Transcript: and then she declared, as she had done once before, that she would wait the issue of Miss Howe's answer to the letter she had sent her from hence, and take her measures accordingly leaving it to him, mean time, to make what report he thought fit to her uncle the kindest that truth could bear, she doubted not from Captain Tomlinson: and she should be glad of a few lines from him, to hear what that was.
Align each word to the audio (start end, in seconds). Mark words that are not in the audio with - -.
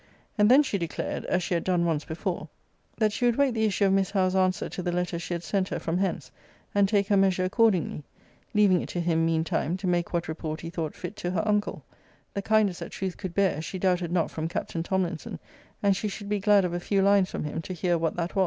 and 0.35 0.49
then 0.49 0.63
she 0.63 0.79
declared, 0.79 1.25
as 1.25 1.43
she 1.43 1.53
had 1.53 1.63
done 1.63 1.85
once 1.85 2.05
before, 2.05 2.49
that 2.97 3.13
she 3.13 3.23
would 3.25 3.35
wait 3.35 3.53
the 3.53 3.65
issue 3.65 3.85
of 3.85 3.93
Miss 3.93 4.09
Howe's 4.09 4.33
answer 4.35 4.67
to 4.67 4.81
the 4.81 4.91
letter 4.91 5.19
she 5.19 5.35
had 5.35 5.43
sent 5.43 5.69
her 5.69 5.77
from 5.77 5.99
hence, 5.99 6.31
and 6.73 6.89
take 6.89 7.05
her 7.09 7.17
measures 7.17 7.45
accordingly 7.45 8.01
leaving 8.55 8.81
it 8.81 8.89
to 8.89 8.99
him, 8.99 9.23
mean 9.27 9.43
time, 9.43 9.77
to 9.77 9.85
make 9.85 10.11
what 10.11 10.27
report 10.27 10.61
he 10.61 10.71
thought 10.71 10.95
fit 10.95 11.15
to 11.17 11.29
her 11.29 11.47
uncle 11.47 11.85
the 12.33 12.41
kindest 12.41 12.79
that 12.79 12.89
truth 12.91 13.15
could 13.15 13.35
bear, 13.35 13.61
she 13.61 13.77
doubted 13.77 14.11
not 14.11 14.31
from 14.31 14.47
Captain 14.47 14.81
Tomlinson: 14.81 15.37
and 15.83 15.95
she 15.95 16.07
should 16.07 16.29
be 16.29 16.39
glad 16.39 16.65
of 16.65 16.73
a 16.73 16.79
few 16.79 17.03
lines 17.03 17.29
from 17.29 17.43
him, 17.43 17.61
to 17.61 17.71
hear 17.71 17.95
what 17.95 18.15
that 18.15 18.33
was. 18.33 18.39